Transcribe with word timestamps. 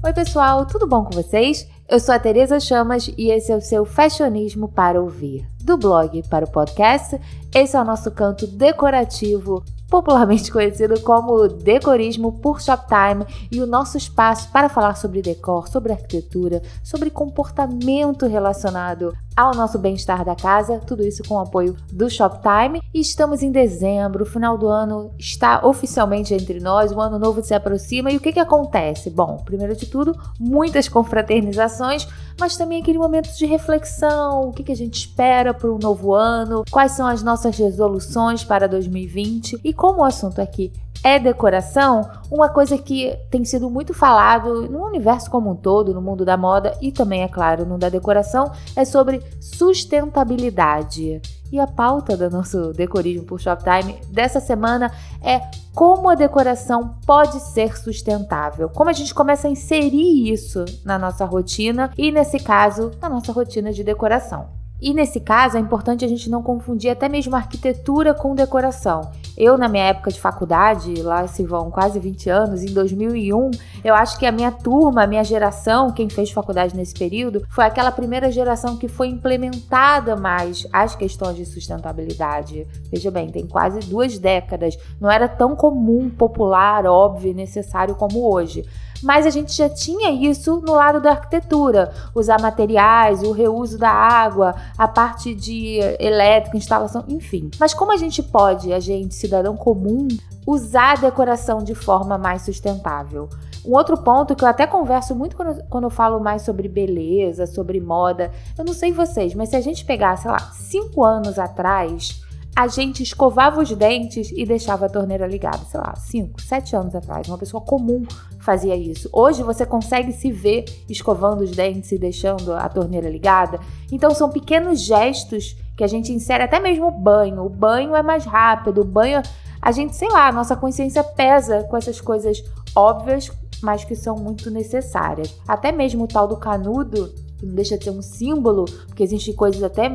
Oi, 0.00 0.12
pessoal, 0.12 0.64
tudo 0.64 0.86
bom 0.86 1.04
com 1.04 1.10
vocês? 1.10 1.68
Eu 1.88 1.98
sou 1.98 2.14
a 2.14 2.20
Tereza 2.20 2.60
Chamas 2.60 3.10
e 3.18 3.32
esse 3.32 3.50
é 3.50 3.56
o 3.56 3.60
seu 3.60 3.84
Fashionismo 3.84 4.68
para 4.68 5.02
ouvir. 5.02 5.44
Do 5.60 5.76
blog 5.76 6.22
para 6.30 6.44
o 6.44 6.50
podcast, 6.50 7.20
esse 7.52 7.76
é 7.76 7.80
o 7.80 7.84
nosso 7.84 8.08
canto 8.12 8.46
decorativo 8.46 9.64
popularmente 9.88 10.52
conhecido 10.52 11.00
como 11.00 11.48
Decorismo 11.48 12.32
por 12.32 12.60
Shoptime, 12.60 13.26
e 13.50 13.60
o 13.60 13.66
nosso 13.66 13.96
espaço 13.96 14.50
para 14.50 14.68
falar 14.68 14.96
sobre 14.96 15.22
decor, 15.22 15.68
sobre 15.68 15.92
arquitetura, 15.92 16.62
sobre 16.82 17.10
comportamento 17.10 18.26
relacionado 18.26 19.14
ao 19.36 19.54
nosso 19.54 19.78
bem-estar 19.78 20.24
da 20.24 20.34
casa, 20.34 20.80
tudo 20.80 21.06
isso 21.06 21.22
com 21.22 21.36
o 21.36 21.38
apoio 21.38 21.76
do 21.92 22.10
Shoptime. 22.10 22.82
E 22.92 23.00
estamos 23.00 23.40
em 23.40 23.52
dezembro, 23.52 24.24
o 24.24 24.26
final 24.26 24.58
do 24.58 24.66
ano 24.66 25.12
está 25.16 25.64
oficialmente 25.64 26.34
entre 26.34 26.58
nós, 26.58 26.90
o 26.90 27.00
ano 27.00 27.18
novo 27.18 27.42
se 27.42 27.54
aproxima 27.54 28.10
e 28.10 28.16
o 28.16 28.20
que, 28.20 28.32
que 28.32 28.40
acontece? 28.40 29.10
Bom, 29.10 29.36
primeiro 29.44 29.76
de 29.76 29.86
tudo, 29.86 30.18
muitas 30.40 30.88
confraternizações, 30.88 32.08
mas 32.38 32.56
também 32.56 32.80
aquele 32.80 32.98
momento 32.98 33.34
de 33.36 33.46
reflexão, 33.46 34.48
o 34.48 34.52
que, 34.52 34.62
que 34.62 34.72
a 34.72 34.76
gente 34.76 34.98
espera 34.98 35.52
para 35.52 35.70
um 35.70 35.78
novo 35.78 36.14
ano, 36.14 36.64
quais 36.70 36.92
são 36.92 37.06
as 37.06 37.22
nossas 37.22 37.56
resoluções 37.56 38.44
para 38.44 38.68
2020 38.68 39.60
e 39.64 39.72
como 39.72 40.00
o 40.00 40.04
assunto 40.04 40.40
aqui 40.40 40.72
é 41.02 41.18
decoração, 41.18 42.08
uma 42.30 42.48
coisa 42.48 42.76
que 42.76 43.16
tem 43.30 43.44
sido 43.44 43.70
muito 43.70 43.94
falado 43.94 44.68
no 44.68 44.84
universo 44.84 45.30
como 45.30 45.50
um 45.50 45.56
todo, 45.56 45.94
no 45.94 46.02
mundo 46.02 46.24
da 46.24 46.36
moda 46.36 46.76
e 46.80 46.90
também, 46.90 47.22
é 47.22 47.28
claro, 47.28 47.64
no 47.64 47.78
da 47.78 47.88
decoração, 47.88 48.50
é 48.74 48.84
sobre 48.84 49.22
sustentabilidade. 49.40 51.20
E 51.50 51.58
a 51.58 51.66
pauta 51.66 52.16
do 52.16 52.28
nosso 52.30 52.72
Decorismo 52.72 53.24
por 53.24 53.40
Shoptime 53.40 54.00
dessa 54.08 54.40
semana 54.40 54.92
é 55.22 55.40
como 55.74 56.08
a 56.08 56.14
decoração 56.14 56.96
pode 57.06 57.40
ser 57.40 57.78
sustentável. 57.78 58.68
Como 58.68 58.90
a 58.90 58.92
gente 58.92 59.14
começa 59.14 59.48
a 59.48 59.50
inserir 59.50 60.30
isso 60.30 60.64
na 60.84 60.98
nossa 60.98 61.24
rotina 61.24 61.90
e, 61.96 62.10
nesse 62.10 62.38
caso, 62.38 62.90
na 63.00 63.08
nossa 63.08 63.32
rotina 63.32 63.72
de 63.72 63.84
decoração. 63.84 64.57
E 64.80 64.94
nesse 64.94 65.18
caso 65.18 65.56
é 65.56 65.60
importante 65.60 66.04
a 66.04 66.08
gente 66.08 66.30
não 66.30 66.42
confundir 66.42 66.90
até 66.90 67.08
mesmo 67.08 67.34
arquitetura 67.34 68.14
com 68.14 68.34
decoração. 68.34 69.10
Eu, 69.36 69.58
na 69.58 69.68
minha 69.68 69.84
época 69.84 70.10
de 70.10 70.20
faculdade, 70.20 71.02
lá 71.02 71.26
se 71.26 71.44
vão 71.44 71.70
quase 71.70 71.98
20 71.98 72.30
anos, 72.30 72.62
em 72.62 72.72
2001, 72.72 73.50
eu 73.84 73.94
acho 73.94 74.18
que 74.18 74.26
a 74.26 74.32
minha 74.32 74.52
turma, 74.52 75.02
a 75.02 75.06
minha 75.06 75.24
geração, 75.24 75.92
quem 75.92 76.08
fez 76.08 76.30
faculdade 76.30 76.76
nesse 76.76 76.94
período, 76.94 77.44
foi 77.50 77.64
aquela 77.64 77.90
primeira 77.90 78.30
geração 78.30 78.76
que 78.76 78.88
foi 78.88 79.08
implementada 79.08 80.16
mais 80.16 80.66
as 80.72 80.94
questões 80.94 81.36
de 81.36 81.44
sustentabilidade. 81.44 82.66
Veja 82.90 83.10
bem, 83.10 83.30
tem 83.30 83.46
quase 83.46 83.80
duas 83.80 84.18
décadas. 84.18 84.76
Não 85.00 85.10
era 85.10 85.28
tão 85.28 85.56
comum, 85.56 86.08
popular, 86.08 86.86
óbvio 86.86 87.30
e 87.30 87.34
necessário 87.34 87.94
como 87.94 88.32
hoje 88.32 88.64
mas 89.02 89.26
a 89.26 89.30
gente 89.30 89.52
já 89.52 89.68
tinha 89.68 90.10
isso 90.10 90.60
no 90.60 90.72
lado 90.72 91.00
da 91.00 91.10
arquitetura, 91.10 91.92
usar 92.14 92.40
materiais, 92.40 93.22
o 93.22 93.32
reuso 93.32 93.78
da 93.78 93.90
água, 93.90 94.54
a 94.76 94.88
parte 94.88 95.34
de 95.34 95.78
elétrica, 95.98 96.56
instalação, 96.56 97.04
enfim. 97.08 97.50
Mas 97.58 97.74
como 97.74 97.92
a 97.92 97.96
gente 97.96 98.22
pode, 98.22 98.72
a 98.72 98.80
gente, 98.80 99.14
cidadão 99.14 99.56
comum, 99.56 100.08
usar 100.46 100.92
a 100.92 101.00
decoração 101.00 101.62
de 101.62 101.74
forma 101.74 102.18
mais 102.18 102.42
sustentável? 102.42 103.28
Um 103.64 103.74
outro 103.74 103.98
ponto 103.98 104.34
que 104.34 104.44
eu 104.44 104.48
até 104.48 104.66
converso 104.66 105.14
muito 105.14 105.36
quando, 105.36 105.62
quando 105.64 105.84
eu 105.84 105.90
falo 105.90 106.18
mais 106.20 106.42
sobre 106.42 106.68
beleza, 106.68 107.46
sobre 107.46 107.80
moda, 107.80 108.30
eu 108.56 108.64
não 108.64 108.72
sei 108.72 108.92
vocês, 108.92 109.34
mas 109.34 109.50
se 109.50 109.56
a 109.56 109.60
gente 109.60 109.84
pegar, 109.84 110.16
sei 110.16 110.30
lá, 110.30 110.38
cinco 110.52 111.04
anos 111.04 111.38
atrás, 111.38 112.22
a 112.58 112.66
gente 112.66 113.04
escovava 113.04 113.62
os 113.62 113.70
dentes 113.70 114.32
e 114.34 114.44
deixava 114.44 114.86
a 114.86 114.88
torneira 114.88 115.28
ligada, 115.28 115.60
sei 115.70 115.78
lá, 115.78 115.94
5, 115.94 116.42
7 116.42 116.74
anos 116.74 116.92
atrás. 116.92 117.28
Uma 117.28 117.38
pessoa 117.38 117.62
comum 117.62 118.04
fazia 118.40 118.74
isso. 118.74 119.08
Hoje 119.12 119.44
você 119.44 119.64
consegue 119.64 120.12
se 120.12 120.32
ver 120.32 120.64
escovando 120.88 121.42
os 121.42 121.52
dentes 121.52 121.92
e 121.92 121.98
deixando 121.98 122.52
a 122.52 122.68
torneira 122.68 123.08
ligada. 123.08 123.60
Então 123.92 124.12
são 124.12 124.28
pequenos 124.28 124.80
gestos 124.80 125.54
que 125.76 125.84
a 125.84 125.86
gente 125.86 126.10
insere 126.10 126.42
até 126.42 126.58
mesmo 126.58 126.88
o 126.88 126.90
banho. 126.90 127.44
O 127.44 127.48
banho 127.48 127.94
é 127.94 128.02
mais 128.02 128.24
rápido, 128.24 128.80
o 128.80 128.84
banho 128.84 129.22
a 129.62 129.70
gente, 129.70 129.94
sei 129.94 130.08
lá, 130.08 130.26
a 130.26 130.32
nossa 130.32 130.56
consciência 130.56 131.04
pesa 131.04 131.62
com 131.62 131.76
essas 131.76 132.00
coisas 132.00 132.42
óbvias, 132.74 133.30
mas 133.62 133.84
que 133.84 133.94
são 133.94 134.16
muito 134.16 134.50
necessárias. 134.50 135.32
Até 135.46 135.70
mesmo 135.70 136.02
o 136.02 136.08
tal 136.08 136.26
do 136.26 136.36
canudo, 136.36 137.14
que 137.38 137.46
não 137.46 137.54
deixa 137.54 137.78
de 137.78 137.84
ser 137.84 137.90
um 137.90 138.02
símbolo, 138.02 138.64
porque 138.88 139.04
existem 139.04 139.32
coisas 139.32 139.62
até 139.62 139.88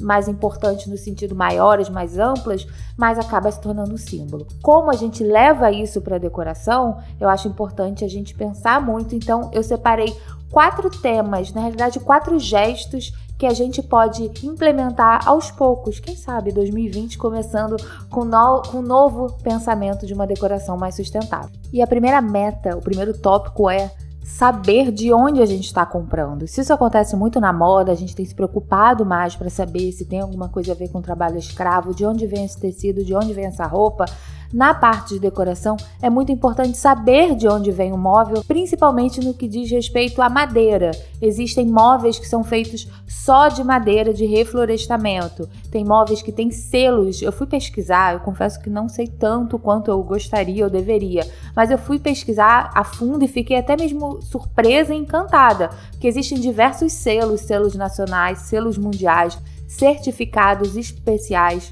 mais 0.00 0.28
importantes 0.28 0.86
no 0.86 0.96
sentido 0.96 1.34
maiores, 1.34 1.88
mais 1.88 2.18
amplas, 2.18 2.66
mas 2.96 3.18
acaba 3.18 3.50
se 3.50 3.60
tornando 3.60 3.94
um 3.94 3.98
símbolo. 3.98 4.46
Como 4.62 4.90
a 4.90 4.94
gente 4.94 5.22
leva 5.22 5.70
isso 5.70 6.00
para 6.00 6.16
a 6.16 6.18
decoração, 6.18 6.98
eu 7.20 7.28
acho 7.28 7.48
importante 7.48 8.04
a 8.04 8.08
gente 8.08 8.34
pensar 8.34 8.80
muito. 8.80 9.14
Então, 9.14 9.50
eu 9.52 9.62
separei 9.62 10.16
quatro 10.50 10.90
temas, 10.90 11.52
na 11.52 11.60
realidade, 11.60 12.00
quatro 12.00 12.38
gestos 12.38 13.12
que 13.38 13.46
a 13.46 13.54
gente 13.54 13.80
pode 13.80 14.24
implementar 14.44 15.28
aos 15.28 15.48
poucos, 15.50 16.00
quem 16.00 16.16
sabe 16.16 16.50
2020 16.50 17.16
começando 17.16 17.76
com, 18.10 18.24
no, 18.24 18.62
com 18.62 18.78
um 18.78 18.82
novo 18.82 19.32
pensamento 19.44 20.04
de 20.04 20.12
uma 20.12 20.26
decoração 20.26 20.76
mais 20.76 20.96
sustentável. 20.96 21.50
E 21.72 21.80
a 21.80 21.86
primeira 21.86 22.20
meta, 22.20 22.76
o 22.76 22.82
primeiro 22.82 23.16
tópico 23.16 23.70
é 23.70 23.92
saber 24.28 24.92
de 24.92 25.10
onde 25.10 25.40
a 25.40 25.46
gente 25.46 25.64
está 25.64 25.86
comprando. 25.86 26.46
Se 26.46 26.60
isso 26.60 26.72
acontece 26.72 27.16
muito 27.16 27.40
na 27.40 27.50
moda, 27.50 27.90
a 27.90 27.94
gente 27.94 28.14
tem 28.14 28.26
se 28.26 28.34
preocupado 28.34 29.04
mais 29.04 29.34
para 29.34 29.48
saber 29.48 29.90
se 29.90 30.04
tem 30.04 30.20
alguma 30.20 30.50
coisa 30.50 30.72
a 30.72 30.74
ver 30.74 30.88
com 30.90 31.00
trabalho 31.00 31.38
escravo, 31.38 31.94
de 31.94 32.04
onde 32.04 32.26
vem 32.26 32.44
esse 32.44 32.60
tecido, 32.60 33.02
de 33.02 33.14
onde 33.14 33.32
vem 33.32 33.46
essa 33.46 33.66
roupa. 33.66 34.04
Na 34.50 34.72
parte 34.72 35.14
de 35.14 35.20
decoração, 35.20 35.76
é 36.00 36.08
muito 36.08 36.32
importante 36.32 36.78
saber 36.78 37.34
de 37.34 37.46
onde 37.46 37.70
vem 37.70 37.92
o 37.92 37.98
móvel, 37.98 38.42
principalmente 38.48 39.20
no 39.20 39.34
que 39.34 39.46
diz 39.46 39.70
respeito 39.70 40.22
à 40.22 40.30
madeira. 40.30 40.90
Existem 41.20 41.66
móveis 41.66 42.18
que 42.18 42.26
são 42.26 42.42
feitos 42.42 42.88
só 43.06 43.48
de 43.48 43.62
madeira 43.62 44.14
de 44.14 44.24
reflorestamento. 44.24 45.46
Tem 45.70 45.84
móveis 45.84 46.22
que 46.22 46.32
têm 46.32 46.50
selos. 46.50 47.20
Eu 47.20 47.30
fui 47.30 47.46
pesquisar, 47.46 48.14
eu 48.14 48.20
confesso 48.20 48.58
que 48.62 48.70
não 48.70 48.88
sei 48.88 49.06
tanto 49.06 49.58
quanto 49.58 49.90
eu 49.90 50.02
gostaria 50.02 50.64
ou 50.64 50.70
deveria, 50.70 51.28
mas 51.54 51.70
eu 51.70 51.76
fui 51.76 51.98
pesquisar 51.98 52.70
a 52.74 52.82
fundo 52.82 53.22
e 53.22 53.28
fiquei 53.28 53.58
até 53.58 53.76
mesmo 53.76 54.22
surpresa 54.22 54.94
e 54.94 54.98
encantada, 54.98 55.68
porque 55.90 56.08
existem 56.08 56.40
diversos 56.40 56.94
selos, 56.94 57.42
selos 57.42 57.74
nacionais, 57.74 58.38
selos 58.38 58.78
mundiais, 58.78 59.38
certificados 59.66 60.74
especiais. 60.74 61.70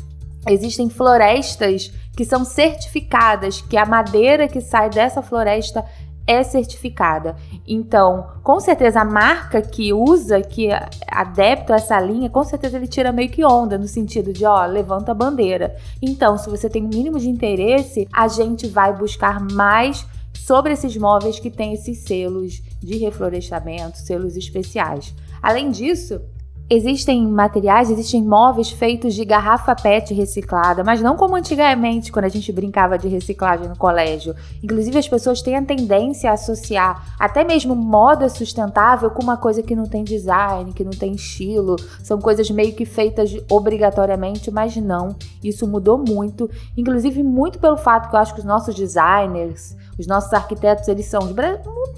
Existem 0.48 0.88
florestas 0.88 1.90
que 2.16 2.24
são 2.24 2.44
certificadas, 2.44 3.60
que 3.60 3.76
a 3.76 3.84
madeira 3.84 4.48
que 4.48 4.60
sai 4.60 4.88
dessa 4.88 5.20
floresta 5.20 5.84
é 6.26 6.42
certificada. 6.42 7.36
Então, 7.66 8.26
com 8.42 8.58
certeza 8.58 9.00
a 9.00 9.04
marca 9.04 9.62
que 9.62 9.92
usa, 9.92 10.40
que 10.40 10.72
é 10.72 10.88
adepto 11.06 11.72
a 11.72 11.76
essa 11.76 12.00
linha, 12.00 12.28
com 12.28 12.42
certeza 12.42 12.76
ele 12.76 12.88
tira 12.88 13.12
meio 13.12 13.30
que 13.30 13.44
onda 13.44 13.78
no 13.78 13.86
sentido 13.86 14.32
de, 14.32 14.44
ó, 14.44 14.66
levanta 14.66 15.12
a 15.12 15.14
bandeira. 15.14 15.76
Então, 16.02 16.36
se 16.36 16.50
você 16.50 16.68
tem 16.68 16.82
o 16.82 16.86
um 16.86 16.88
mínimo 16.88 17.20
de 17.20 17.28
interesse, 17.28 18.08
a 18.12 18.26
gente 18.26 18.66
vai 18.66 18.92
buscar 18.92 19.40
mais 19.40 20.04
sobre 20.34 20.72
esses 20.72 20.96
móveis 20.96 21.38
que 21.38 21.50
têm 21.50 21.74
esses 21.74 21.98
selos 21.98 22.62
de 22.80 22.96
reflorestamento, 22.96 23.98
selos 23.98 24.36
especiais. 24.36 25.14
Além 25.42 25.70
disso, 25.70 26.20
Existem 26.68 27.24
materiais, 27.28 27.92
existem 27.92 28.24
móveis 28.24 28.70
feitos 28.70 29.14
de 29.14 29.24
garrafa 29.24 29.72
PET 29.72 30.12
reciclada, 30.12 30.82
mas 30.82 31.00
não 31.00 31.16
como 31.16 31.36
antigamente, 31.36 32.10
quando 32.10 32.24
a 32.24 32.28
gente 32.28 32.50
brincava 32.50 32.98
de 32.98 33.06
reciclagem 33.06 33.68
no 33.68 33.76
colégio. 33.76 34.34
Inclusive, 34.60 34.98
as 34.98 35.06
pessoas 35.06 35.40
têm 35.40 35.54
a 35.54 35.62
tendência 35.62 36.28
a 36.28 36.34
associar 36.34 37.14
até 37.20 37.44
mesmo 37.44 37.76
moda 37.76 38.28
sustentável 38.28 39.10
com 39.10 39.22
uma 39.22 39.36
coisa 39.36 39.62
que 39.62 39.76
não 39.76 39.86
tem 39.86 40.02
design, 40.02 40.72
que 40.72 40.82
não 40.82 40.90
tem 40.90 41.12
estilo. 41.12 41.76
São 42.02 42.20
coisas 42.20 42.50
meio 42.50 42.74
que 42.74 42.84
feitas 42.84 43.30
obrigatoriamente, 43.48 44.50
mas 44.50 44.74
não. 44.74 45.14
Isso 45.44 45.68
mudou 45.68 45.96
muito, 45.96 46.50
inclusive 46.76 47.22
muito 47.22 47.60
pelo 47.60 47.76
fato 47.76 48.10
que 48.10 48.16
eu 48.16 48.20
acho 48.20 48.34
que 48.34 48.40
os 48.40 48.44
nossos 48.44 48.74
designers, 48.74 49.76
os 49.98 50.06
nossos 50.06 50.32
arquitetos, 50.32 50.88
eles 50.88 51.06
são, 51.06 51.20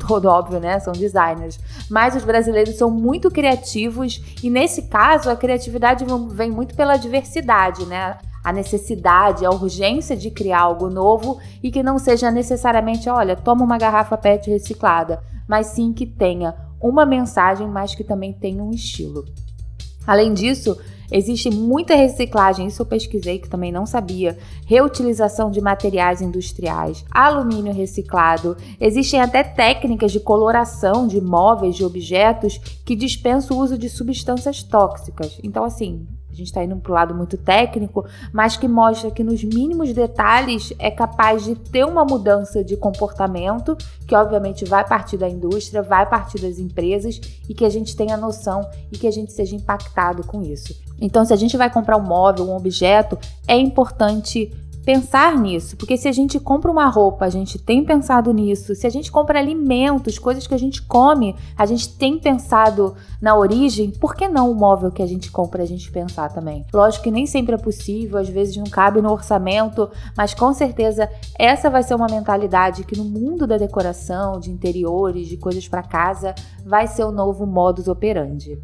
todo 0.07 0.29
óbvio, 0.29 0.61
né? 0.61 0.79
São 0.79 0.93
designers. 0.93 1.59
Mas 1.91 2.15
os 2.15 2.25
brasileiros 2.25 2.77
são 2.77 2.91
muito 2.91 3.31
criativos 3.31 4.23
e 4.43 4.49
nesse 4.49 4.83
caso 4.83 5.31
a 5.31 5.37
criatividade 5.37 6.05
vem 6.31 6.51
muito 6.51 6.75
pela 6.75 6.97
diversidade, 6.97 7.85
né? 7.87 8.19
A 8.45 8.53
necessidade, 8.53 9.45
a 9.45 9.51
urgência 9.51 10.17
de 10.17 10.31
criar 10.31 10.61
algo 10.61 10.89
novo 10.89 11.39
e 11.63 11.71
que 11.71 11.83
não 11.83 11.99
seja 11.99 12.31
necessariamente, 12.31 13.09
olha, 13.09 13.37
toma 13.37 13.65
uma 13.65 13.77
garrafa 13.77 14.17
PET 14.17 14.49
reciclada, 14.49 15.21
mas 15.47 15.69
sim 15.69 15.93
que 15.93 16.07
tenha 16.07 16.55
uma 16.81 17.05
mensagem, 17.05 17.67
mas 17.67 17.95
que 17.95 18.05
também 18.05 18.33
tenha 18.33 18.63
um 18.63 18.71
estilo. 18.71 19.25
Além 20.07 20.33
disso, 20.33 20.79
Existe 21.11 21.51
muita 21.51 21.95
reciclagem, 21.95 22.67
isso 22.67 22.83
eu 22.83 22.87
pesquisei 22.87 23.39
que 23.39 23.49
também 23.49 23.73
não 23.73 23.87
sabia. 23.87 24.39
Reutilização 24.67 25.51
de 25.51 25.61
materiais 25.61 26.21
industriais, 26.21 27.05
alumínio 27.11 27.73
reciclado. 27.73 28.57
Existem 28.81 29.21
até 29.21 29.43
técnicas 29.43 30.13
de 30.13 30.21
coloração 30.21 31.07
de 31.07 31.21
móveis, 31.21 31.77
de 31.77 31.85
objetos 31.85 32.59
que 32.85 32.95
dispensam 32.95 33.57
o 33.57 33.61
uso 33.61 33.79
de 33.79 33.89
substâncias 33.89 34.63
tóxicas. 34.63 35.39
Então, 35.43 35.65
assim, 35.65 36.07
gente 36.39 36.49
está 36.49 36.65
indo 36.65 36.77
para 36.77 36.93
o 36.93 36.95
lado 36.95 37.15
muito 37.15 37.37
técnico, 37.37 38.07
mas 38.33 38.57
que 38.57 38.67
mostra 38.67 39.11
que 39.11 39.23
nos 39.23 39.43
mínimos 39.43 39.93
detalhes 39.93 40.73
é 40.79 40.91
capaz 40.91 41.45
de 41.45 41.55
ter 41.55 41.85
uma 41.85 42.05
mudança 42.05 42.65
de 42.65 42.77
comportamento, 42.77 43.77
que 44.07 44.15
obviamente 44.15 44.65
vai 44.65 44.87
partir 44.87 45.17
da 45.17 45.29
indústria, 45.29 45.83
vai 45.83 46.09
partir 46.09 46.41
das 46.41 46.59
empresas 46.59 47.21
e 47.49 47.55
que 47.55 47.65
a 47.65 47.71
gente 47.71 47.95
tenha 47.97 48.17
noção 48.17 48.69
e 48.91 48.97
que 48.97 49.07
a 49.07 49.11
gente 49.11 49.33
seja 49.33 49.57
impactado 49.57 50.25
com 50.25 50.43
isso. 50.43 50.75
Então, 51.01 51.25
se 51.25 51.33
a 51.33 51.37
gente 51.37 51.57
vai 51.57 51.71
comprar 51.71 51.97
um 51.97 52.03
móvel, 52.03 52.49
um 52.49 52.57
objeto, 52.57 53.19
é 53.47 53.57
importante 53.57 54.53
pensar 54.89 55.37
nisso, 55.37 55.77
porque 55.77 55.99
se 55.99 56.09
a 56.09 56.13
gente 56.13 56.41
compra 56.41 56.71
uma 56.71 56.87
roupa, 56.87 57.27
a 57.27 57.29
gente 57.29 57.59
tem 57.59 57.85
pensado 57.85 58.33
nisso. 58.33 58.75
Se 58.75 58.87
a 58.87 58.91
gente 58.91 59.13
compra 59.13 59.39
alimentos, 59.39 60.19
coisas 60.19 60.47
que 60.47 60.55
a 60.55 60.59
gente 60.59 60.81
come, 60.81 61.37
a 61.59 61.67
gente 61.67 61.95
tem 61.95 62.19
pensado 62.19 62.97
na 63.21 63.37
origem. 63.37 63.91
Por 63.91 64.17
que 64.17 64.27
não 64.27 64.51
o 64.51 64.55
móvel 64.55 64.91
que 64.91 65.03
a 65.03 65.07
gente 65.07 65.31
compra 65.31 65.63
a 65.63 65.67
gente 65.67 65.93
pensar 65.93 66.33
também? 66.33 66.65
Lógico 66.73 67.05
que 67.05 67.11
nem 67.11 67.27
sempre 67.27 67.55
é 67.55 67.59
possível, 67.59 68.17
às 68.17 68.31
vezes 68.31 68.57
não 68.57 68.65
cabe 68.65 69.03
no 69.03 69.13
orçamento, 69.13 69.91
mas 70.17 70.33
com 70.33 70.55
certeza 70.55 71.07
essa 71.39 71.69
vai 71.69 71.83
ser 71.83 71.95
uma 71.95 72.07
mentalidade 72.07 72.85
que 72.85 72.97
no 72.97 73.05
mundo 73.05 73.47
da 73.47 73.59
decoração, 73.59 74.41
de 74.41 74.51
interiores, 74.51 75.29
de 75.29 75.37
coisas 75.37 75.69
para 75.69 75.83
casa, 75.83 76.35
vai 76.65 76.87
ser 76.87 77.05
o 77.05 77.13
novo 77.13 77.45
modus 77.45 77.89
operandi. 77.89 78.59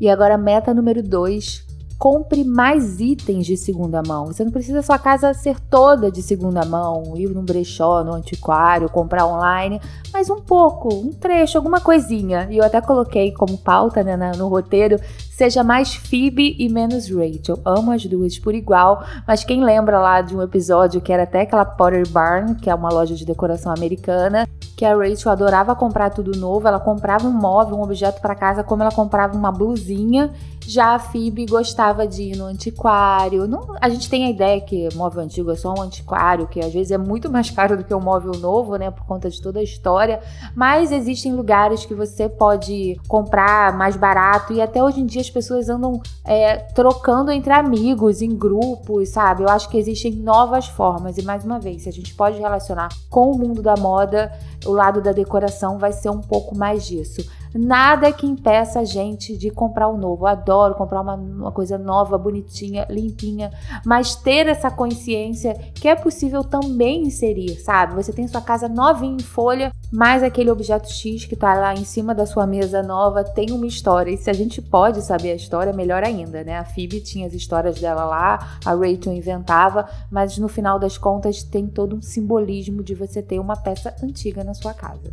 E 0.00 0.10
agora 0.10 0.36
meta 0.36 0.74
número 0.74 1.00
2, 1.00 1.69
compre 2.00 2.44
mais 2.44 2.98
itens 2.98 3.44
de 3.44 3.58
segunda 3.58 4.02
mão. 4.02 4.28
Você 4.28 4.42
não 4.42 4.50
precisa 4.50 4.80
sua 4.80 4.98
casa 4.98 5.34
ser 5.34 5.60
toda 5.60 6.10
de 6.10 6.22
segunda 6.22 6.64
mão, 6.64 7.12
ir 7.14 7.28
num 7.28 7.44
brechó, 7.44 8.02
no 8.02 8.14
antiquário, 8.14 8.88
comprar 8.88 9.26
online, 9.26 9.78
mas 10.10 10.30
um 10.30 10.40
pouco, 10.40 10.94
um 10.94 11.12
trecho, 11.12 11.58
alguma 11.58 11.78
coisinha. 11.78 12.48
E 12.50 12.56
eu 12.56 12.64
até 12.64 12.80
coloquei 12.80 13.32
como 13.32 13.58
pauta 13.58 14.02
né, 14.02 14.32
no 14.34 14.48
roteiro 14.48 14.98
seja 15.40 15.64
mais 15.64 15.94
Phoebe 15.94 16.54
e 16.58 16.68
menos 16.68 17.08
Rachel. 17.08 17.58
Amo 17.64 17.92
as 17.92 18.04
duas 18.04 18.38
por 18.38 18.54
igual, 18.54 19.02
mas 19.26 19.42
quem 19.42 19.64
lembra 19.64 19.98
lá 19.98 20.20
de 20.20 20.36
um 20.36 20.42
episódio 20.42 21.00
que 21.00 21.10
era 21.10 21.22
até 21.22 21.40
aquela 21.40 21.64
Potter 21.64 22.06
Barn, 22.10 22.56
que 22.56 22.68
é 22.68 22.74
uma 22.74 22.90
loja 22.90 23.14
de 23.14 23.24
decoração 23.24 23.72
americana, 23.72 24.46
que 24.76 24.84
a 24.84 24.94
Rachel 24.94 25.32
adorava 25.32 25.74
comprar 25.74 26.10
tudo 26.10 26.38
novo, 26.38 26.68
ela 26.68 26.78
comprava 26.78 27.26
um 27.26 27.32
móvel, 27.32 27.76
um 27.76 27.82
objeto 27.82 28.20
para 28.20 28.34
casa, 28.34 28.62
como 28.62 28.82
ela 28.82 28.92
comprava 28.92 29.34
uma 29.34 29.50
blusinha. 29.50 30.30
Já 30.70 30.94
a 30.94 30.98
Phoebe 31.00 31.46
gostava 31.46 32.06
de 32.06 32.22
ir 32.22 32.36
no 32.36 32.44
antiquário. 32.44 33.48
Não, 33.48 33.74
a 33.80 33.88
gente 33.88 34.08
tem 34.08 34.26
a 34.26 34.30
ideia 34.30 34.60
que 34.60 34.88
móvel 34.94 35.24
antigo 35.24 35.50
é 35.50 35.56
só 35.56 35.74
um 35.76 35.82
antiquário, 35.82 36.46
que 36.46 36.60
às 36.60 36.72
vezes 36.72 36.92
é 36.92 36.96
muito 36.96 37.28
mais 37.28 37.50
caro 37.50 37.76
do 37.76 37.82
que 37.82 37.92
um 37.92 38.00
móvel 38.00 38.34
novo, 38.38 38.76
né, 38.76 38.88
por 38.88 39.04
conta 39.04 39.28
de 39.28 39.42
toda 39.42 39.58
a 39.58 39.64
história. 39.64 40.20
Mas 40.54 40.92
existem 40.92 41.34
lugares 41.34 41.84
que 41.84 41.92
você 41.92 42.28
pode 42.28 43.00
comprar 43.08 43.76
mais 43.76 43.96
barato 43.96 44.52
e 44.52 44.60
até 44.62 44.80
hoje 44.80 45.00
em 45.00 45.06
dia 45.06 45.20
as 45.20 45.28
pessoas 45.28 45.68
andam 45.68 46.00
é, 46.24 46.58
trocando 46.58 47.32
entre 47.32 47.52
amigos, 47.52 48.22
em 48.22 48.36
grupos, 48.36 49.08
sabe? 49.08 49.42
Eu 49.42 49.48
acho 49.48 49.68
que 49.68 49.76
existem 49.76 50.12
novas 50.12 50.68
formas. 50.68 51.18
E 51.18 51.22
mais 51.22 51.44
uma 51.44 51.58
vez, 51.58 51.82
se 51.82 51.88
a 51.88 51.92
gente 51.92 52.14
pode 52.14 52.38
relacionar 52.38 52.90
com 53.08 53.32
o 53.32 53.36
mundo 53.36 53.60
da 53.60 53.74
moda, 53.76 54.30
o 54.64 54.70
lado 54.70 55.00
da 55.00 55.10
decoração 55.10 55.78
vai 55.78 55.92
ser 55.92 56.10
um 56.10 56.20
pouco 56.20 56.56
mais 56.56 56.86
disso. 56.86 57.28
Nada 57.54 58.12
que 58.12 58.26
impeça 58.26 58.80
a 58.80 58.84
gente 58.84 59.36
de 59.36 59.50
comprar 59.50 59.88
o 59.88 59.98
novo. 59.98 60.22
Eu 60.22 60.28
adoro 60.28 60.74
comprar 60.74 61.00
uma, 61.00 61.14
uma 61.14 61.52
coisa 61.52 61.76
nova, 61.76 62.16
bonitinha, 62.16 62.86
limpinha, 62.88 63.50
mas 63.84 64.14
ter 64.14 64.46
essa 64.46 64.70
consciência 64.70 65.54
que 65.74 65.88
é 65.88 65.96
possível 65.96 66.44
também 66.44 67.02
inserir, 67.02 67.56
sabe? 67.60 67.94
Você 67.94 68.12
tem 68.12 68.28
sua 68.28 68.40
casa 68.40 68.68
novinha 68.68 69.16
em 69.16 69.22
folha, 69.22 69.72
mas 69.92 70.22
aquele 70.22 70.50
objeto 70.50 70.90
X 70.92 71.24
que 71.24 71.34
tá 71.34 71.54
lá 71.54 71.74
em 71.74 71.84
cima 71.84 72.14
da 72.14 72.24
sua 72.24 72.46
mesa 72.46 72.82
nova 72.82 73.24
tem 73.24 73.50
uma 73.50 73.66
história. 73.66 74.12
E 74.12 74.16
se 74.16 74.30
a 74.30 74.34
gente 74.34 74.62
pode 74.62 75.02
saber 75.02 75.32
a 75.32 75.36
história, 75.36 75.72
melhor 75.72 76.04
ainda, 76.04 76.44
né? 76.44 76.58
A 76.58 76.64
Phoebe 76.64 77.00
tinha 77.00 77.26
as 77.26 77.34
histórias 77.34 77.80
dela 77.80 78.04
lá, 78.04 78.58
a 78.64 78.70
Rachel 78.72 79.12
inventava, 79.12 79.88
mas 80.10 80.38
no 80.38 80.48
final 80.48 80.78
das 80.78 80.96
contas 80.96 81.42
tem 81.42 81.66
todo 81.66 81.96
um 81.96 82.02
simbolismo 82.02 82.82
de 82.82 82.94
você 82.94 83.20
ter 83.20 83.40
uma 83.40 83.56
peça 83.56 83.94
antiga 84.02 84.44
na 84.44 84.54
sua 84.54 84.72
casa. 84.72 85.12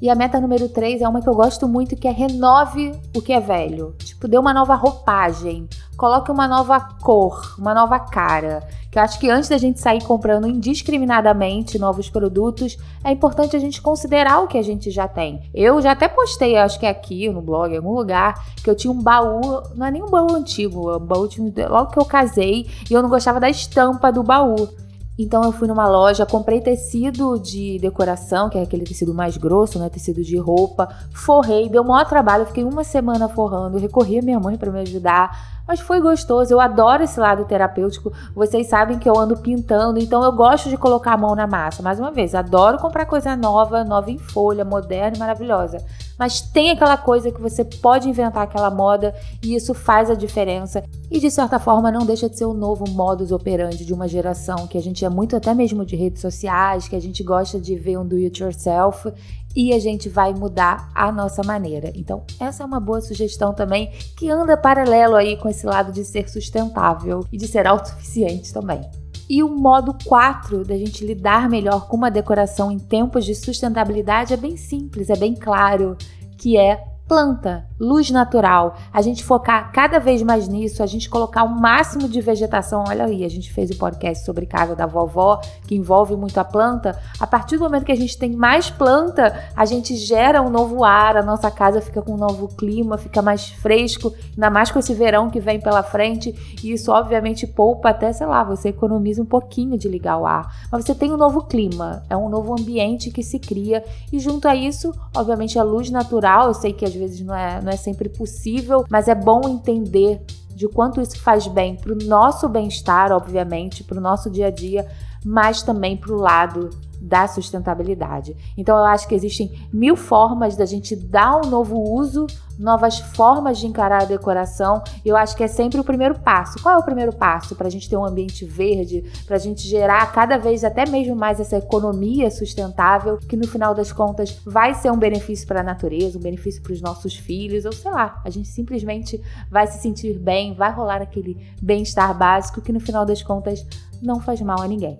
E 0.00 0.10
a 0.10 0.14
meta 0.14 0.40
número 0.40 0.68
3 0.68 1.00
é 1.00 1.08
uma 1.08 1.22
que 1.22 1.28
eu 1.28 1.34
gosto 1.34 1.66
muito, 1.66 1.96
que 1.96 2.06
é 2.06 2.10
renove 2.10 2.92
o 3.16 3.22
que 3.22 3.32
é 3.32 3.40
velho. 3.40 3.94
Tipo, 3.98 4.28
dê 4.28 4.36
uma 4.36 4.52
nova 4.52 4.74
roupagem, 4.74 5.68
coloque 5.96 6.30
uma 6.30 6.46
nova 6.46 6.80
cor, 6.80 7.54
uma 7.58 7.72
nova 7.72 7.98
cara. 7.98 8.66
Que 8.90 8.98
eu 8.98 9.02
acho 9.02 9.18
que 9.18 9.30
antes 9.30 9.48
da 9.48 9.58
gente 9.58 9.80
sair 9.80 10.02
comprando 10.04 10.46
indiscriminadamente 10.46 11.78
novos 11.78 12.10
produtos, 12.10 12.76
é 13.02 13.10
importante 13.10 13.56
a 13.56 13.58
gente 13.58 13.80
considerar 13.80 14.40
o 14.40 14.46
que 14.46 14.58
a 14.58 14.62
gente 14.62 14.90
já 14.90 15.08
tem. 15.08 15.50
Eu 15.54 15.80
já 15.80 15.92
até 15.92 16.06
postei, 16.06 16.56
acho 16.56 16.78
que 16.78 16.86
é 16.86 16.90
aqui 16.90 17.28
no 17.28 17.40
blog, 17.40 17.72
em 17.72 17.76
algum 17.76 17.94
lugar, 17.94 18.44
que 18.62 18.68
eu 18.68 18.74
tinha 18.74 18.92
um 18.92 19.02
baú, 19.02 19.62
não 19.74 19.86
é 19.86 19.90
nem 19.90 20.02
um 20.02 20.10
baú 20.10 20.34
antigo, 20.34 20.90
é 20.90 20.96
um 20.96 21.00
baú 21.00 21.28
logo 21.68 21.90
que 21.90 21.98
eu 21.98 22.04
casei 22.04 22.68
e 22.88 22.92
eu 22.92 23.02
não 23.02 23.08
gostava 23.08 23.40
da 23.40 23.48
estampa 23.48 24.12
do 24.12 24.22
baú. 24.22 24.68
Então 25.16 25.44
eu 25.44 25.52
fui 25.52 25.68
numa 25.68 25.86
loja, 25.88 26.26
comprei 26.26 26.60
tecido 26.60 27.38
de 27.38 27.78
decoração, 27.78 28.50
que 28.50 28.58
é 28.58 28.62
aquele 28.62 28.84
tecido 28.84 29.14
mais 29.14 29.36
grosso, 29.36 29.78
né? 29.78 29.88
Tecido 29.88 30.22
de 30.22 30.36
roupa, 30.36 30.88
forrei, 31.12 31.68
deu 31.68 31.84
maior 31.84 32.04
trabalho, 32.08 32.46
fiquei 32.46 32.64
uma 32.64 32.82
semana 32.82 33.28
forrando, 33.28 33.78
recorri 33.78 34.18
a 34.18 34.22
minha 34.22 34.40
mãe 34.40 34.56
para 34.56 34.72
me 34.72 34.80
ajudar. 34.80 35.62
Mas 35.66 35.80
foi 35.80 36.00
gostoso, 36.00 36.52
eu 36.52 36.60
adoro 36.60 37.02
esse 37.02 37.18
lado 37.18 37.44
terapêutico. 37.46 38.12
Vocês 38.34 38.68
sabem 38.68 38.98
que 38.98 39.08
eu 39.08 39.18
ando 39.18 39.36
pintando, 39.36 39.98
então 39.98 40.22
eu 40.22 40.32
gosto 40.32 40.68
de 40.68 40.76
colocar 40.76 41.14
a 41.14 41.16
mão 41.16 41.34
na 41.34 41.46
massa. 41.46 41.82
Mais 41.82 41.98
uma 41.98 42.10
vez, 42.10 42.34
adoro 42.34 42.78
comprar 42.78 43.06
coisa 43.06 43.34
nova, 43.34 43.82
nova 43.82 44.10
em 44.10 44.18
folha, 44.18 44.64
moderna 44.64 45.16
e 45.16 45.18
maravilhosa. 45.18 45.78
Mas 46.18 46.40
tem 46.40 46.70
aquela 46.70 46.96
coisa 46.96 47.32
que 47.32 47.40
você 47.40 47.64
pode 47.64 48.08
inventar 48.08 48.44
aquela 48.44 48.70
moda 48.70 49.14
e 49.42 49.54
isso 49.54 49.72
faz 49.72 50.10
a 50.10 50.14
diferença. 50.14 50.84
E 51.10 51.18
de 51.18 51.30
certa 51.30 51.58
forma 51.58 51.90
não 51.90 52.04
deixa 52.04 52.28
de 52.28 52.36
ser 52.36 52.44
o 52.44 52.54
novo 52.54 52.88
modus 52.90 53.32
operandi 53.32 53.84
de 53.84 53.94
uma 53.94 54.06
geração 54.06 54.66
que 54.66 54.76
a 54.76 54.82
gente 54.82 55.04
é 55.04 55.08
muito 55.08 55.34
até 55.34 55.54
mesmo 55.54 55.84
de 55.84 55.96
redes 55.96 56.20
sociais, 56.20 56.88
que 56.88 56.96
a 56.96 57.00
gente 57.00 57.22
gosta 57.22 57.58
de 57.58 57.74
ver 57.74 57.98
um 57.98 58.06
do 58.06 58.16
it 58.16 58.42
yourself 58.42 59.10
e 59.54 59.72
a 59.72 59.78
gente 59.78 60.08
vai 60.08 60.34
mudar 60.34 60.90
a 60.94 61.12
nossa 61.12 61.42
maneira. 61.42 61.92
Então, 61.94 62.24
essa 62.40 62.62
é 62.62 62.66
uma 62.66 62.80
boa 62.80 63.00
sugestão 63.00 63.54
também 63.54 63.92
que 64.16 64.30
anda 64.30 64.56
paralelo 64.56 65.14
aí 65.14 65.36
com 65.36 65.48
esse 65.48 65.64
lado 65.66 65.92
de 65.92 66.04
ser 66.04 66.28
sustentável 66.28 67.26
e 67.32 67.36
de 67.36 67.46
ser 67.46 67.66
autossuficiente 67.66 68.52
também. 68.52 68.80
E 69.28 69.42
o 69.42 69.48
modo 69.48 69.96
4 70.04 70.64
da 70.64 70.76
gente 70.76 71.04
lidar 71.04 71.48
melhor 71.48 71.88
com 71.88 71.96
uma 71.96 72.10
decoração 72.10 72.70
em 72.70 72.78
tempos 72.78 73.24
de 73.24 73.34
sustentabilidade 73.34 74.34
é 74.34 74.36
bem 74.36 74.56
simples, 74.56 75.08
é 75.08 75.16
bem 75.16 75.34
claro, 75.34 75.96
que 76.36 76.58
é 76.58 76.93
planta, 77.06 77.66
luz 77.78 78.10
natural, 78.10 78.76
a 78.92 79.02
gente 79.02 79.22
focar 79.24 79.70
cada 79.72 79.98
vez 79.98 80.22
mais 80.22 80.48
nisso, 80.48 80.82
a 80.82 80.86
gente 80.86 81.10
colocar 81.10 81.42
o 81.42 81.48
máximo 81.48 82.08
de 82.08 82.20
vegetação. 82.20 82.84
Olha 82.88 83.04
aí, 83.04 83.24
a 83.24 83.28
gente 83.28 83.52
fez 83.52 83.70
o 83.70 83.76
podcast 83.76 84.24
sobre 84.24 84.46
casa 84.46 84.74
da 84.74 84.86
vovó, 84.86 85.40
que 85.66 85.74
envolve 85.74 86.16
muito 86.16 86.38
a 86.38 86.44
planta. 86.44 86.98
A 87.20 87.26
partir 87.26 87.56
do 87.56 87.64
momento 87.64 87.84
que 87.84 87.92
a 87.92 87.96
gente 87.96 88.16
tem 88.16 88.32
mais 88.32 88.70
planta, 88.70 89.38
a 89.54 89.64
gente 89.64 89.94
gera 89.96 90.40
um 90.40 90.48
novo 90.48 90.82
ar, 90.82 91.16
a 91.16 91.22
nossa 91.22 91.50
casa 91.50 91.80
fica 91.80 92.00
com 92.00 92.14
um 92.14 92.16
novo 92.16 92.48
clima, 92.48 92.96
fica 92.96 93.20
mais 93.20 93.48
fresco, 93.48 94.12
ainda 94.30 94.48
mais 94.48 94.70
com 94.70 94.78
esse 94.78 94.94
verão 94.94 95.28
que 95.28 95.40
vem 95.40 95.60
pela 95.60 95.82
frente. 95.82 96.34
E 96.62 96.72
isso, 96.72 96.90
obviamente, 96.90 97.46
poupa 97.46 97.90
até, 97.90 98.12
sei 98.12 98.26
lá, 98.26 98.42
você 98.42 98.70
economiza 98.70 99.20
um 99.20 99.26
pouquinho 99.26 99.76
de 99.76 99.88
ligar 99.88 100.16
o 100.16 100.26
ar. 100.26 100.68
Mas 100.72 100.84
você 100.84 100.94
tem 100.94 101.12
um 101.12 101.18
novo 101.18 101.42
clima, 101.42 102.02
é 102.08 102.16
um 102.16 102.30
novo 102.30 102.58
ambiente 102.58 103.10
que 103.10 103.22
se 103.22 103.38
cria. 103.38 103.84
E 104.10 104.18
junto 104.18 104.48
a 104.48 104.54
isso, 104.54 104.94
obviamente, 105.14 105.58
a 105.58 105.62
luz 105.62 105.90
natural, 105.90 106.48
eu 106.48 106.54
sei 106.54 106.72
que 106.72 106.93
às 106.94 107.00
vezes 107.00 107.20
não 107.20 107.34
é, 107.34 107.60
não 107.60 107.70
é 107.70 107.76
sempre 107.76 108.08
possível, 108.08 108.84
mas 108.88 109.08
é 109.08 109.14
bom 109.14 109.40
entender 109.48 110.20
de 110.54 110.68
quanto 110.68 111.00
isso 111.00 111.18
faz 111.20 111.46
bem 111.46 111.76
para 111.76 111.92
o 111.92 111.96
nosso 111.96 112.48
bem-estar, 112.48 113.12
obviamente, 113.12 113.82
para 113.82 113.98
o 113.98 114.00
nosso 114.00 114.30
dia 114.30 114.46
a 114.46 114.50
dia, 114.50 114.86
mas 115.24 115.62
também 115.62 115.96
para 115.96 116.12
o 116.12 116.16
lado 116.16 116.70
da 117.04 117.28
sustentabilidade. 117.28 118.34
Então 118.56 118.78
eu 118.78 118.84
acho 118.84 119.06
que 119.06 119.14
existem 119.14 119.52
mil 119.72 119.94
formas 119.94 120.56
da 120.56 120.64
gente 120.64 120.96
dar 120.96 121.36
um 121.44 121.50
novo 121.50 121.78
uso, 121.78 122.26
novas 122.58 122.98
formas 122.98 123.58
de 123.58 123.66
encarar 123.66 124.02
a 124.02 124.06
decoração. 124.06 124.82
E 125.04 125.08
eu 125.08 125.16
acho 125.16 125.36
que 125.36 125.42
é 125.42 125.48
sempre 125.48 125.78
o 125.78 125.84
primeiro 125.84 126.18
passo. 126.18 126.62
Qual 126.62 126.74
é 126.74 126.78
o 126.78 126.82
primeiro 126.82 127.12
passo 127.12 127.54
para 127.54 127.66
a 127.66 127.70
gente 127.70 127.90
ter 127.90 127.96
um 127.96 128.04
ambiente 128.04 128.44
verde, 128.44 129.04
para 129.26 129.36
a 129.36 129.38
gente 129.38 129.66
gerar 129.68 130.10
cada 130.12 130.38
vez 130.38 130.64
até 130.64 130.88
mesmo 130.88 131.14
mais 131.14 131.40
essa 131.40 131.58
economia 131.58 132.30
sustentável, 132.30 133.18
que 133.18 133.36
no 133.36 133.46
final 133.46 133.74
das 133.74 133.92
contas 133.92 134.40
vai 134.46 134.74
ser 134.74 134.90
um 134.90 134.96
benefício 134.96 135.46
para 135.46 135.60
a 135.60 135.64
natureza, 135.64 136.18
um 136.18 136.22
benefício 136.22 136.62
para 136.62 136.72
os 136.72 136.80
nossos 136.80 137.14
filhos, 137.16 137.64
ou 137.64 137.72
sei 137.72 137.90
lá, 137.90 138.20
a 138.24 138.30
gente 138.30 138.48
simplesmente 138.48 139.20
vai 139.50 139.66
se 139.66 139.80
sentir 139.82 140.18
bem, 140.18 140.54
vai 140.54 140.72
rolar 140.72 141.02
aquele 141.02 141.36
bem-estar 141.60 142.16
básico 142.16 142.62
que 142.62 142.72
no 142.72 142.80
final 142.80 143.04
das 143.04 143.22
contas 143.22 143.66
não 144.00 144.20
faz 144.20 144.40
mal 144.40 144.60
a 144.60 144.68
ninguém. 144.68 144.98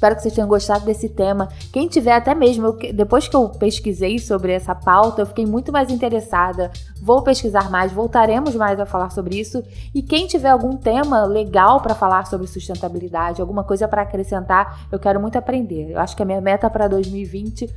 Espero 0.00 0.16
que 0.16 0.22
vocês 0.22 0.32
tenham 0.32 0.48
gostado 0.48 0.86
desse 0.86 1.10
tema. 1.10 1.50
Quem 1.70 1.86
tiver 1.86 2.14
até 2.14 2.34
mesmo, 2.34 2.68
eu, 2.68 2.78
depois 2.94 3.28
que 3.28 3.36
eu 3.36 3.50
pesquisei 3.50 4.18
sobre 4.18 4.50
essa 4.50 4.74
pauta, 4.74 5.20
eu 5.20 5.26
fiquei 5.26 5.44
muito 5.44 5.70
mais 5.70 5.90
interessada. 5.90 6.70
Vou 7.02 7.20
pesquisar 7.20 7.70
mais, 7.70 7.92
voltaremos 7.92 8.56
mais 8.56 8.80
a 8.80 8.86
falar 8.86 9.10
sobre 9.10 9.38
isso. 9.38 9.62
E 9.94 10.00
quem 10.00 10.26
tiver 10.26 10.48
algum 10.48 10.74
tema 10.74 11.26
legal 11.26 11.82
para 11.82 11.94
falar 11.94 12.26
sobre 12.26 12.46
sustentabilidade, 12.46 13.42
alguma 13.42 13.62
coisa 13.62 13.86
para 13.86 14.00
acrescentar, 14.00 14.86
eu 14.90 14.98
quero 14.98 15.20
muito 15.20 15.36
aprender. 15.36 15.90
Eu 15.90 16.00
acho 16.00 16.16
que 16.16 16.22
a 16.22 16.26
minha 16.26 16.40
meta 16.40 16.70
para 16.70 16.88
2020 16.88 17.68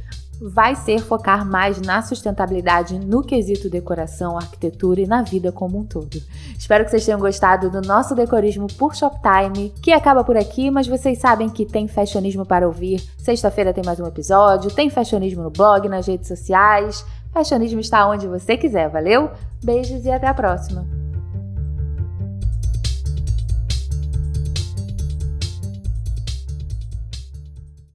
vai 0.49 0.75
ser 0.75 0.99
focar 0.99 1.45
mais 1.45 1.79
na 1.81 2.01
sustentabilidade 2.01 2.99
no 2.99 3.23
quesito 3.23 3.69
decoração, 3.69 4.37
arquitetura 4.37 5.01
e 5.01 5.07
na 5.07 5.21
vida 5.21 5.51
como 5.51 5.79
um 5.79 5.85
todo. 5.85 6.21
Espero 6.57 6.83
que 6.83 6.91
vocês 6.91 7.05
tenham 7.05 7.19
gostado 7.19 7.69
do 7.69 7.81
nosso 7.81 8.13
decorismo 8.13 8.67
por 8.77 8.95
Shoptime, 8.95 9.73
que 9.81 9.91
acaba 9.91 10.23
por 10.23 10.37
aqui, 10.37 10.69
mas 10.69 10.87
vocês 10.87 11.19
sabem 11.19 11.49
que 11.49 11.65
tem 11.65 11.87
fashionismo 11.87 12.45
para 12.45 12.67
ouvir. 12.67 13.01
Sexta-feira 13.17 13.73
tem 13.73 13.83
mais 13.85 13.99
um 13.99 14.07
episódio, 14.07 14.71
tem 14.71 14.89
fashionismo 14.89 15.43
no 15.43 15.49
blog, 15.49 15.87
nas 15.87 16.07
redes 16.07 16.27
sociais. 16.27 17.05
Fashionismo 17.31 17.79
está 17.79 18.07
onde 18.07 18.27
você 18.27 18.57
quiser, 18.57 18.89
valeu? 18.89 19.31
Beijos 19.63 20.05
e 20.05 20.11
até 20.11 20.27
a 20.27 20.33
próxima! 20.33 21.02